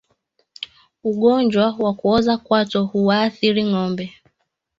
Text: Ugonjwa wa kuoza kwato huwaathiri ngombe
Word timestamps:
Ugonjwa 1.03 1.75
wa 1.79 1.93
kuoza 1.93 2.37
kwato 2.37 2.85
huwaathiri 2.85 3.63
ngombe 3.69 4.05